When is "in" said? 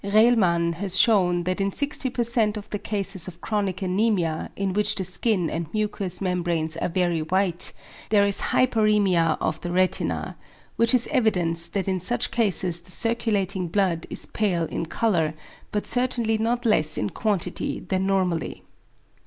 1.61-1.69, 4.55-4.73, 11.87-11.99, 14.63-14.87, 16.97-17.11